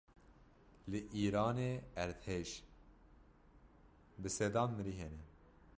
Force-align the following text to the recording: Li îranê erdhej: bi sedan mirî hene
Li 0.91 1.01
îranê 1.25 1.71
erdhej: 2.03 2.49
bi 4.21 4.29
sedan 4.37 4.69
mirî 4.77 4.93
hene 4.99 5.23